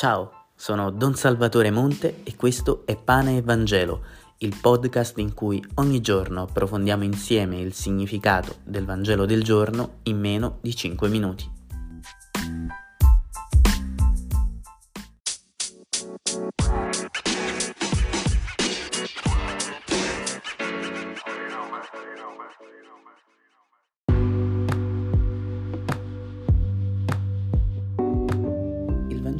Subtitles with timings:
[0.00, 4.00] Ciao, sono Don Salvatore Monte e questo è Pane e Vangelo,
[4.38, 10.18] il podcast in cui ogni giorno approfondiamo insieme il significato del Vangelo del giorno in
[10.18, 11.58] meno di 5 minuti.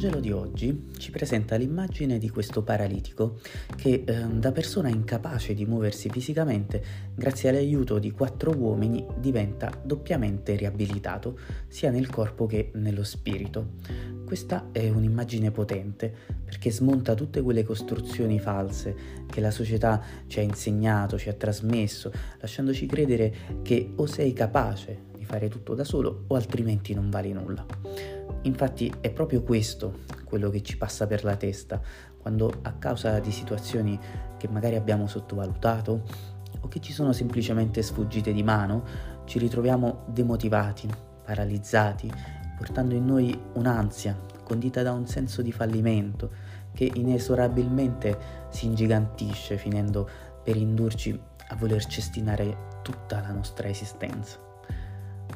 [0.01, 3.39] Vangelo di oggi ci presenta l'immagine di questo paralitico
[3.75, 6.83] che eh, da persona incapace di muoversi fisicamente,
[7.13, 11.37] grazie all'aiuto di quattro uomini, diventa doppiamente riabilitato,
[11.67, 13.73] sia nel corpo che nello spirito.
[14.25, 16.11] Questa è un'immagine potente
[16.43, 18.95] perché smonta tutte quelle costruzioni false
[19.27, 25.09] che la società ci ha insegnato, ci ha trasmesso, lasciandoci credere che o sei capace
[25.15, 28.20] di fare tutto da solo o altrimenti non vali nulla.
[28.43, 31.81] Infatti è proprio questo quello che ci passa per la testa
[32.17, 33.99] quando a causa di situazioni
[34.37, 36.03] che magari abbiamo sottovalutato
[36.59, 38.83] o che ci sono semplicemente sfuggite di mano,
[39.25, 40.89] ci ritroviamo demotivati,
[41.23, 42.11] paralizzati,
[42.57, 46.31] portando in noi un'ansia condita da un senso di fallimento
[46.73, 48.17] che inesorabilmente
[48.49, 50.07] si ingigantisce finendo
[50.43, 51.19] per indurci
[51.49, 54.37] a voler cestinare tutta la nostra esistenza.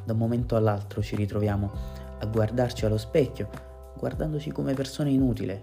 [0.03, 3.49] Da un momento all'altro ci ritroviamo a guardarci allo specchio,
[3.97, 5.61] guardandoci come persone inutili,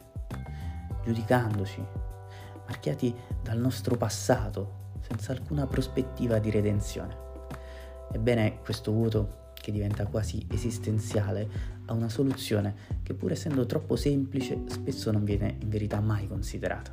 [1.04, 1.84] giudicandoci,
[2.66, 7.16] marchiati dal nostro passato, senza alcuna prospettiva di redenzione.
[8.12, 11.48] Ebbene, questo vuoto che diventa quasi esistenziale
[11.86, 16.92] ha una soluzione che pur essendo troppo semplice spesso non viene in verità mai considerata,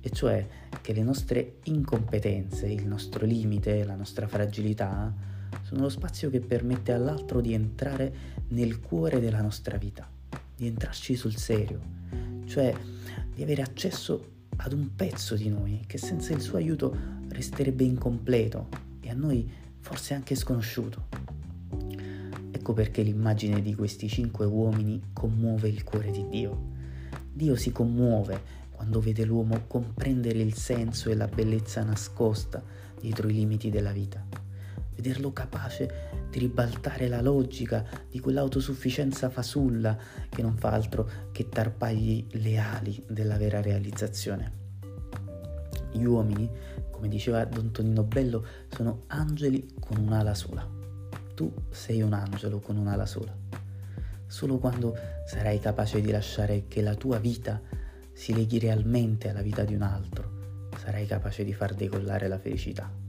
[0.00, 0.46] e cioè
[0.80, 5.12] che le nostre incompetenze, il nostro limite, la nostra fragilità
[5.62, 8.14] sono lo spazio che permette all'altro di entrare
[8.48, 10.08] nel cuore della nostra vita,
[10.56, 11.80] di entrarci sul serio,
[12.46, 12.74] cioè
[13.34, 16.96] di avere accesso ad un pezzo di noi che senza il suo aiuto
[17.28, 18.68] resterebbe incompleto
[19.00, 21.08] e a noi forse anche sconosciuto.
[22.50, 26.72] Ecco perché l'immagine di questi cinque uomini commuove il cuore di Dio.
[27.32, 32.62] Dio si commuove quando vede l'uomo comprendere il senso e la bellezza nascosta
[33.00, 34.43] dietro i limiti della vita
[34.94, 39.96] vederlo capace di ribaltare la logica di quell'autosufficienza fasulla
[40.28, 44.62] che non fa altro che tarpagli le ali della vera realizzazione.
[45.92, 46.50] Gli uomini,
[46.90, 50.68] come diceva Don Tonino Bello, sono angeli con un'ala sola.
[51.34, 53.36] Tu sei un angelo con un'ala sola.
[54.26, 54.96] Solo quando
[55.26, 57.60] sarai capace di lasciare che la tua vita
[58.12, 63.03] si leghi realmente alla vita di un altro, sarai capace di far decollare la felicità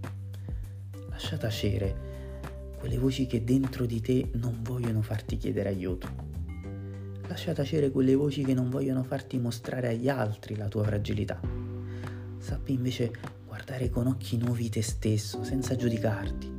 [1.16, 6.10] lascia tacere quelle voci che dentro di te non vogliono farti chiedere aiuto.
[7.30, 11.40] Lascia tacere quelle voci che non vogliono farti mostrare agli altri la tua fragilità.
[12.38, 13.14] Sappi invece
[13.46, 16.52] guardare con occhi nuovi te stesso, senza giudicarti,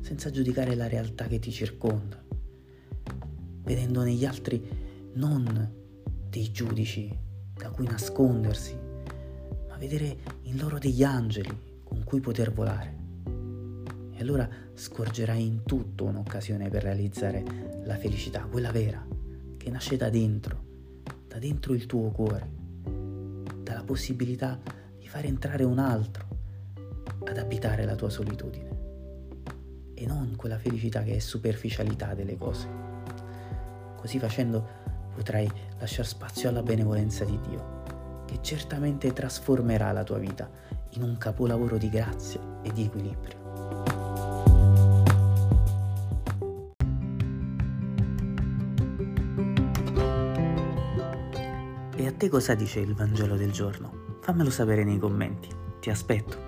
[0.00, 2.20] senza giudicare la realtà che ti circonda,
[3.62, 4.60] vedendo negli altri
[5.14, 5.72] non
[6.28, 7.16] dei giudici
[7.54, 8.76] da cui nascondersi,
[9.68, 13.06] ma vedere in loro degli angeli con cui poter volare.
[14.18, 17.44] E allora scorgerai in tutto un'occasione per realizzare
[17.84, 19.06] la felicità, quella vera,
[19.56, 20.64] che nasce da dentro,
[21.28, 22.50] da dentro il tuo cuore,
[23.62, 24.58] dalla possibilità
[24.98, 26.26] di far entrare un altro
[27.26, 28.68] ad abitare la tua solitudine
[29.94, 32.66] e non quella felicità che è superficialità delle cose.
[33.94, 34.66] Così facendo
[35.14, 35.48] potrai
[35.78, 40.50] lasciare spazio alla benevolenza di Dio, che certamente trasformerà la tua vita
[40.94, 43.47] in un capolavoro di grazia e di equilibrio.
[52.08, 54.16] A te cosa dice il Vangelo del giorno?
[54.22, 55.50] Fammelo sapere nei commenti.
[55.78, 56.47] Ti aspetto.